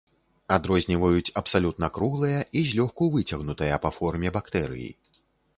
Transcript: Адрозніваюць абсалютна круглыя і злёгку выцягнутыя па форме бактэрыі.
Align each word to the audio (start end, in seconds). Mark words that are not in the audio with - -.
Адрозніваюць 0.55 1.33
абсалютна 1.41 1.89
круглыя 1.97 2.39
і 2.61 2.65
злёгку 2.71 3.11
выцягнутыя 3.17 3.81
па 3.85 3.93
форме 3.99 4.27
бактэрыі. 4.39 4.91